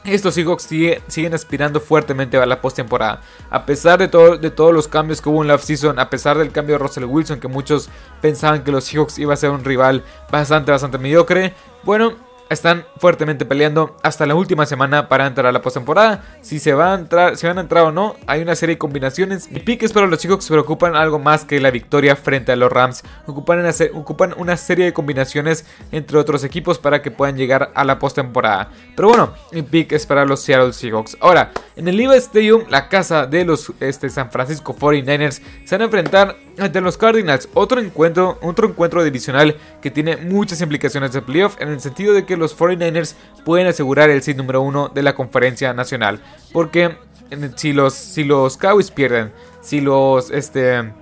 estos 0.05 0.35
Seahawks 0.35 0.69
siguen 1.09 1.35
aspirando 1.35 1.81
fuertemente 1.81 2.37
a 2.37 2.47
la 2.47 2.61
postemporada. 2.61 3.21
A 3.51 3.67
pesar 3.67 3.99
de, 3.99 4.09
todo, 4.09 4.39
de 4.39 4.51
todos 4.51 4.73
los 4.73 4.89
cambios 4.89 5.21
que 5.21 5.29
hubo 5.29 5.43
en 5.43 5.49
la 5.49 5.55
offseason, 5.55 5.99
a 5.99 6.09
pesar 6.09 6.39
del 6.39 6.53
cambio 6.53 6.77
de 6.77 6.79
Russell 6.79 7.05
Wilson, 7.05 7.41
que 7.41 7.49
muchos 7.49 7.91
pensaban 8.21 8.65
que 8.65 8.73
los 8.73 8.85
Seahawks 8.85 9.19
iba 9.19 9.35
a 9.35 9.37
ser 9.37 9.51
un 9.51 9.65
rival 9.65 10.03
bastante, 10.31 10.73
bastante 10.73 10.99
mediocre. 10.99 11.55
Bueno, 11.83 12.15
están 12.51 12.85
fuertemente 12.99 13.47
peleando 13.47 13.97
hasta 14.03 14.27
la 14.27 14.35
última 14.35 14.67
semana 14.67 15.09
para 15.09 15.27
entrar 15.27 15.47
a 15.47 15.53
la 15.53 15.63
postemporada. 15.63 16.25
Si 16.43 16.59
se 16.59 16.75
va 16.75 16.93
a 16.93 16.97
entrar, 16.97 17.37
si 17.37 17.47
van 17.47 17.59
a 17.59 17.61
entrar 17.63 17.85
o 17.85 17.93
no, 17.93 18.17
hay 18.27 18.43
una 18.43 18.57
serie 18.57 18.75
de 18.75 18.79
combinaciones. 18.79 19.49
Y 19.51 19.61
piques 19.61 19.93
para 19.93 20.09
los 20.09 20.19
chicos 20.19 20.45
se 20.45 20.53
preocupan 20.53 20.97
algo 20.97 21.21
más 21.21 21.45
que 21.45 21.61
la 21.61 21.71
victoria 21.71 22.17
frente 22.17 22.53
a 22.53 22.57
los 22.57 22.71
Rams. 22.71 23.05
Ocupan 23.27 24.35
una, 24.37 24.57
serie 24.57 24.85
de 24.85 24.93
combinaciones 24.93 25.65
entre 25.93 26.19
otros 26.19 26.43
equipos 26.43 26.79
para 26.79 27.03
que 27.03 27.13
puedan 27.13 27.37
llegar 27.37 27.71
a 27.75 27.85
la 27.85 28.01
postemporada. 28.01 28.69
Pero 28.97 29.09
bueno, 29.09 29.33
mi 29.53 29.63
pick 29.63 29.93
es 29.93 30.05
para 30.05 30.25
los 30.25 30.41
Seattle 30.41 30.73
Seahawks. 30.73 31.17
Ahora, 31.21 31.53
en 31.77 31.87
el 31.87 31.97
Liva 31.97 32.17
Stadium, 32.17 32.65
la 32.69 32.89
casa 32.89 33.27
de 33.27 33.45
los 33.45 33.73
este, 33.79 34.11
San 34.11 34.31
Francisco 34.33 34.75
49ers, 34.75 35.41
se 35.65 35.77
van 35.77 35.83
a 35.83 35.85
enfrentar 35.85 36.37
ante 36.61 36.81
los 36.81 36.97
Cardinals. 36.97 37.49
Otro 37.55 37.81
encuentro, 37.81 38.39
otro 38.43 38.69
encuentro 38.69 39.03
divisional 39.03 39.57
que 39.81 39.91
tiene 39.91 40.17
muchas 40.17 40.61
implicaciones 40.61 41.13
de 41.13 41.23
playoff 41.23 41.61
en 41.61 41.69
el 41.69 41.81
sentido 41.81 42.15
de 42.15 42.25
que 42.25 42.37
los 42.37 42.57
49ers 42.57 43.15
pueden 43.45 43.67
asegurar 43.67 44.11
el 44.11 44.23
seed 44.23 44.37
número 44.37 44.63
uno 44.63 44.89
de 44.89 45.03
la 45.03 45.15
conferencia 45.15 45.73
nacional. 45.73 46.21
Porque 46.53 46.97
si 47.57 47.73
los, 47.73 47.95
si 47.95 48.25
los 48.25 48.57
Cowboys 48.57 48.91
pierden, 48.91 49.33
si 49.61 49.81
los 49.81 50.31
este, 50.31 50.93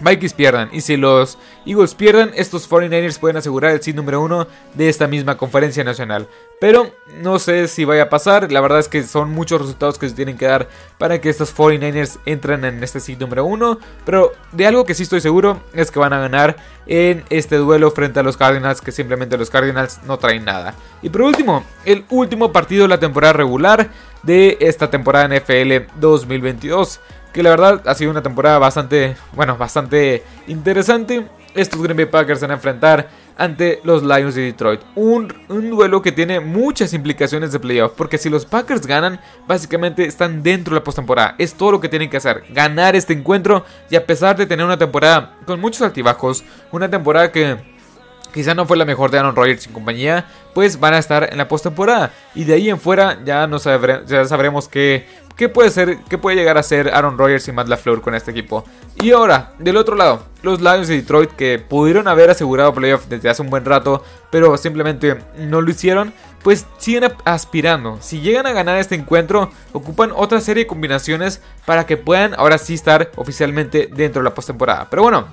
Vikings 0.00 0.34
pierdan 0.34 0.68
y 0.72 0.80
si 0.82 0.96
los 0.96 1.38
Eagles 1.64 1.94
pierdan, 1.94 2.30
estos 2.34 2.68
49ers 2.68 3.18
pueden 3.18 3.36
asegurar 3.36 3.72
el 3.72 3.82
seed 3.82 3.94
número 3.94 4.20
uno 4.20 4.46
de 4.74 4.88
esta 4.88 5.06
misma 5.06 5.36
conferencia 5.36 5.84
nacional. 5.84 6.28
Pero 6.60 6.90
no 7.22 7.38
sé 7.38 7.68
si 7.68 7.84
vaya 7.84 8.04
a 8.04 8.08
pasar, 8.08 8.50
la 8.50 8.60
verdad 8.60 8.78
es 8.78 8.88
que 8.88 9.02
son 9.02 9.30
muchos 9.30 9.60
resultados 9.60 9.98
que 9.98 10.08
se 10.08 10.14
tienen 10.14 10.38
que 10.38 10.46
dar 10.46 10.68
para 10.98 11.20
que 11.20 11.28
estos 11.28 11.54
49ers 11.54 12.18
entren 12.24 12.64
en 12.64 12.82
este 12.82 13.00
seed 13.00 13.18
número 13.18 13.44
uno. 13.44 13.78
Pero 14.04 14.32
de 14.52 14.66
algo 14.66 14.84
que 14.84 14.94
sí 14.94 15.02
estoy 15.02 15.20
seguro 15.20 15.60
es 15.74 15.90
que 15.90 15.98
van 15.98 16.12
a 16.12 16.20
ganar 16.20 16.56
en 16.86 17.24
este 17.30 17.56
duelo 17.56 17.90
frente 17.90 18.20
a 18.20 18.22
los 18.22 18.36
Cardinals, 18.36 18.80
que 18.80 18.92
simplemente 18.92 19.36
los 19.36 19.50
Cardinals 19.50 20.00
no 20.06 20.18
traen 20.18 20.44
nada. 20.44 20.74
Y 21.02 21.10
por 21.10 21.22
último, 21.22 21.64
el 21.84 22.04
último 22.10 22.52
partido 22.52 22.82
de 22.82 22.88
la 22.88 23.00
temporada 23.00 23.32
regular 23.32 23.88
de 24.22 24.56
esta 24.60 24.90
temporada 24.90 25.28
NFL 25.28 25.98
2022 26.00 27.00
que 27.36 27.42
la 27.42 27.50
verdad 27.50 27.82
ha 27.84 27.94
sido 27.94 28.10
una 28.10 28.22
temporada 28.22 28.58
bastante, 28.58 29.14
bueno, 29.34 29.56
bastante 29.58 30.24
interesante. 30.48 31.26
Estos 31.54 31.82
Green 31.82 31.96
Bay 31.96 32.06
Packers 32.06 32.40
van 32.40 32.50
a 32.50 32.54
enfrentar 32.54 33.08
ante 33.36 33.80
los 33.84 34.02
Lions 34.02 34.34
de 34.34 34.42
Detroit. 34.42 34.80
Un, 34.94 35.28
duelo 35.48 36.00
que 36.00 36.12
tiene 36.12 36.40
muchas 36.40 36.94
implicaciones 36.94 37.52
de 37.52 37.60
playoff. 37.60 37.92
Porque 37.94 38.16
si 38.16 38.30
los 38.30 38.46
Packers 38.46 38.86
ganan, 38.86 39.20
básicamente 39.46 40.06
están 40.06 40.42
dentro 40.42 40.74
de 40.74 40.80
la 40.80 40.84
postemporada. 40.84 41.34
Es 41.38 41.54
todo 41.54 41.72
lo 41.72 41.80
que 41.80 41.90
tienen 41.90 42.08
que 42.08 42.16
hacer. 42.16 42.44
Ganar 42.50 42.96
este 42.96 43.12
encuentro. 43.12 43.64
Y 43.90 43.96
a 43.96 44.06
pesar 44.06 44.36
de 44.36 44.46
tener 44.46 44.64
una 44.64 44.78
temporada 44.78 45.36
con 45.44 45.60
muchos 45.60 45.82
altibajos. 45.82 46.42
Una 46.72 46.90
temporada 46.90 47.30
que 47.30 47.58
quizá 48.32 48.54
no 48.54 48.66
fue 48.66 48.78
la 48.78 48.86
mejor 48.86 49.10
de 49.10 49.18
Aaron 49.18 49.36
Rodgers 49.36 49.66
y 49.66 49.70
compañía. 49.70 50.26
Pues 50.54 50.80
van 50.80 50.94
a 50.94 50.98
estar 50.98 51.28
en 51.30 51.36
la 51.36 51.48
postemporada. 51.48 52.12
Y 52.34 52.44
de 52.44 52.54
ahí 52.54 52.70
en 52.70 52.80
fuera 52.80 53.18
ya, 53.24 53.46
no 53.46 53.58
ya 53.58 54.24
sabremos 54.24 54.68
que 54.68 55.25
¿Qué 55.36 55.50
puede 55.50 55.68
ser, 55.68 55.98
qué 56.08 56.16
puede 56.16 56.34
llegar 56.34 56.56
a 56.56 56.62
ser 56.62 56.88
Aaron 56.94 57.18
Rodgers 57.18 57.46
y 57.46 57.52
Matt 57.52 57.68
LaFleur 57.68 58.00
con 58.00 58.14
este 58.14 58.30
equipo? 58.30 58.64
Y 59.02 59.10
ahora, 59.10 59.52
del 59.58 59.76
otro 59.76 59.94
lado, 59.94 60.22
los 60.40 60.62
Lions 60.62 60.88
de 60.88 60.96
Detroit 60.96 61.30
que 61.32 61.58
pudieron 61.58 62.08
haber 62.08 62.30
asegurado 62.30 62.72
playoff 62.72 63.04
desde 63.06 63.28
hace 63.28 63.42
un 63.42 63.50
buen 63.50 63.66
rato, 63.66 64.02
pero 64.30 64.56
simplemente 64.56 65.18
no 65.36 65.60
lo 65.60 65.70
hicieron, 65.70 66.14
pues 66.42 66.64
siguen 66.78 67.12
aspirando. 67.26 67.98
Si 68.00 68.20
llegan 68.20 68.46
a 68.46 68.52
ganar 68.52 68.78
este 68.78 68.94
encuentro, 68.94 69.50
ocupan 69.74 70.10
otra 70.14 70.40
serie 70.40 70.64
de 70.64 70.68
combinaciones 70.68 71.42
para 71.66 71.84
que 71.84 71.98
puedan 71.98 72.32
ahora 72.34 72.56
sí 72.56 72.72
estar 72.72 73.10
oficialmente 73.16 73.90
dentro 73.92 74.22
de 74.22 74.30
la 74.30 74.34
postemporada. 74.34 74.88
Pero 74.88 75.02
bueno, 75.02 75.26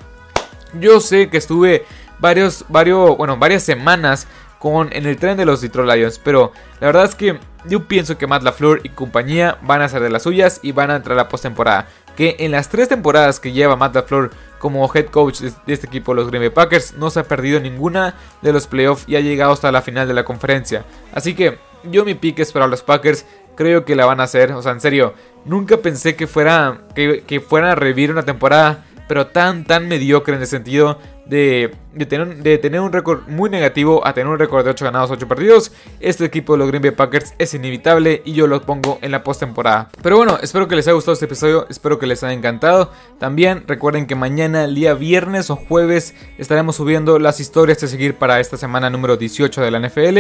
yo 0.82 1.00
sé 1.00 1.30
que 1.30 1.38
estuve 1.38 1.86
varios, 2.20 2.66
varios, 2.68 3.16
bueno, 3.16 3.38
varias 3.38 3.64
semanas 3.64 4.28
en 4.64 5.06
el 5.06 5.18
tren 5.18 5.38
de 5.38 5.46
los 5.46 5.62
Detroit 5.62 5.92
Lions. 5.92 6.20
Pero 6.20 6.52
la 6.80 6.88
verdad 6.88 7.06
es 7.06 7.16
que 7.16 7.40
yo 7.66 7.88
pienso 7.88 8.18
que 8.18 8.28
Matt 8.28 8.44
LaFleur 8.44 8.82
y 8.84 8.90
compañía 8.90 9.58
van 9.62 9.82
a 9.82 9.90
ser 9.90 10.02
de 10.02 10.10
las 10.10 10.24
suyas 10.24 10.60
y 10.64 10.72
van 10.72 10.92
a 10.92 10.96
entrar 10.96 11.18
a 11.18 11.24
la 11.24 11.30
postemporada. 11.30 11.88
Que 12.16 12.38
en 12.40 12.52
las 12.52 12.70
tres 12.70 12.90
temporadas 12.90 13.40
que 13.40 13.52
lleva 13.52 13.76
Matt 13.76 13.96
LaFleur 13.96 14.32
como 14.60 14.90
head 14.94 15.08
coach 15.08 15.42
de 15.42 15.74
este 15.74 15.88
equipo, 15.88 16.14
los 16.14 16.28
Green 16.30 16.44
Bay 16.44 16.50
Packers, 16.50 16.94
no 16.94 17.10
se 17.10 17.20
ha 17.20 17.24
perdido 17.24 17.60
ninguna 17.60 18.16
de 18.42 18.54
los 18.54 18.68
playoffs 18.68 19.04
y 19.08 19.16
ha 19.16 19.20
llegado 19.20 19.52
hasta 19.52 19.72
la 19.72 19.82
final 19.82 20.08
de 20.08 20.14
la 20.14 20.24
conferencia. 20.24 20.86
Así 21.14 21.34
que 21.34 21.58
yo 21.84 22.06
mi 22.06 22.16
pick 22.16 22.40
es 22.40 22.52
para 22.52 22.68
los 22.68 22.82
Packers. 22.82 23.26
Creo 23.56 23.84
que 23.86 23.96
la 23.96 24.06
van 24.06 24.20
a 24.20 24.24
hacer. 24.24 24.54
O 24.54 24.62
sea, 24.62 24.72
en 24.72 24.80
serio, 24.80 25.14
nunca 25.46 25.78
pensé 25.78 26.16
que, 26.16 26.28
fuera, 26.28 26.82
que, 26.96 27.24
que 27.28 27.40
fueran 27.42 27.72
a 27.72 27.76
revivir 27.76 28.12
una 28.12 28.24
temporada 28.24 28.86
pero 29.08 29.28
tan, 29.28 29.66
tan 29.66 29.88
mediocre 29.88 30.36
en 30.36 30.42
el 30.42 30.48
sentido 30.48 30.98
de, 31.26 31.76
tener, 32.08 32.38
de 32.38 32.58
tener 32.58 32.82
un 32.82 32.92
récord 32.92 33.28
muy 33.28 33.50
negativo 33.50 34.06
a 34.06 34.14
tener 34.14 34.28
un 34.28 34.40
récord 34.40 34.64
de 34.64 34.72
8 34.72 34.86
ganados, 34.86 35.12
8 35.12 35.28
perdidos. 35.28 35.72
Este 36.00 36.26
equipo 36.26 36.54
de 36.54 36.60
los 36.60 36.68
Green 36.68 36.82
Bay 36.82 36.92
Packers 36.92 37.34
es 37.38 37.54
inevitable 37.54 38.22
y 38.26 38.34
yo 38.34 38.48
lo 38.48 38.62
pongo 38.62 39.00
en 39.02 39.12
la 39.12 39.24
postemporada. 39.24 39.90
Pero 40.02 40.18
bueno, 40.18 40.38
espero 40.42 40.68
que 40.68 40.76
les 40.76 40.88
haya 40.88 40.96
gustado 40.96 41.14
este 41.14 41.26
episodio, 41.26 41.68
espero 41.70 42.00
que 42.00 42.08
les 42.08 42.24
haya 42.24 42.34
encantado. 42.34 42.92
También 43.20 43.64
recuerden 43.68 44.08
que 44.08 44.16
mañana, 44.16 44.66
el 44.66 44.76
día 44.76 44.94
viernes 44.94 45.50
o 45.50 45.56
jueves, 45.56 46.16
estaremos 46.38 46.76
subiendo 46.76 47.20
las 47.20 47.40
historias 47.40 47.80
de 47.80 47.88
seguir 47.88 48.16
para 48.16 48.40
esta 48.40 48.58
semana 48.58 48.90
número 48.90 49.18
18 49.18 49.62
de 49.62 49.72
la 49.72 49.80
NFL. 49.80 50.18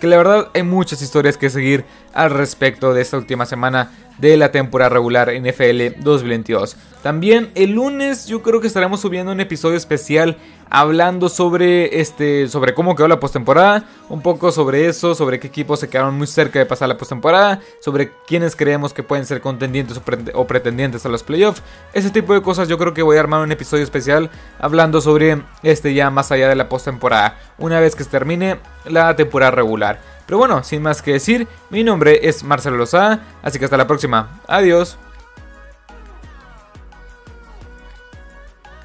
Que 0.00 0.06
la 0.06 0.16
verdad 0.16 0.48
hay 0.54 0.62
muchas 0.62 1.02
historias 1.02 1.36
que 1.36 1.50
seguir 1.50 1.84
al 2.12 2.30
respecto 2.30 2.94
de 2.94 3.02
esta 3.02 3.16
última 3.16 3.46
semana 3.46 3.90
de 4.18 4.36
la 4.36 4.50
temporada 4.50 4.88
regular 4.90 5.30
NFL 5.30 6.00
2022. 6.02 6.76
También 7.02 7.50
el 7.54 7.72
lunes 7.72 8.26
yo 8.26 8.42
creo 8.42 8.60
que 8.60 8.66
estaremos 8.66 9.00
subiendo 9.00 9.32
un 9.32 9.40
episodio 9.40 9.76
especial 9.76 10.38
hablando 10.70 11.28
sobre 11.28 12.00
este 12.00 12.48
sobre 12.48 12.74
cómo 12.74 12.94
quedó 12.96 13.08
la 13.08 13.20
postemporada, 13.20 13.84
un 14.08 14.22
poco 14.22 14.52
sobre 14.52 14.86
eso, 14.86 15.14
sobre 15.14 15.40
qué 15.40 15.46
equipos 15.46 15.80
se 15.80 15.88
quedaron 15.88 16.16
muy 16.16 16.26
cerca 16.26 16.58
de 16.58 16.66
pasar 16.66 16.88
la 16.88 16.96
postemporada, 16.96 17.60
sobre 17.80 18.12
quiénes 18.26 18.56
creemos 18.56 18.92
que 18.92 19.02
pueden 19.02 19.26
ser 19.26 19.40
contendientes 19.40 20.00
o, 20.34 20.46
pretendientes 20.46 21.06
a 21.06 21.08
los 21.08 21.22
playoffs. 21.22 21.62
Ese 21.92 22.10
tipo 22.10 22.34
de 22.34 22.42
cosas 22.42 22.68
yo 22.68 22.78
creo 22.78 22.94
que 22.94 23.02
voy 23.02 23.16
a 23.16 23.20
armar 23.20 23.42
un 23.42 23.52
episodio 23.52 23.84
especial 23.84 24.30
hablando 24.58 25.00
sobre 25.00 25.42
este 25.62 25.94
ya 25.94 26.10
más 26.10 26.32
allá 26.32 26.48
de 26.48 26.56
la 26.56 26.68
postemporada, 26.68 27.38
una 27.58 27.80
vez 27.80 27.94
que 27.94 28.04
se 28.04 28.10
termine 28.10 28.58
la 28.84 29.14
temporada 29.16 29.50
regular. 29.50 30.00
Pero 30.26 30.38
bueno, 30.38 30.64
sin 30.64 30.82
más 30.82 31.02
que 31.02 31.12
decir, 31.12 31.46
mi 31.70 31.84
nombre 31.84 32.28
es 32.28 32.42
Marcelo 32.42 32.76
Lozada, 32.76 33.24
así 33.42 33.58
que 33.58 33.64
hasta 33.64 33.76
la 33.76 33.86
próxima. 33.86 34.40
Adiós. 34.48 34.98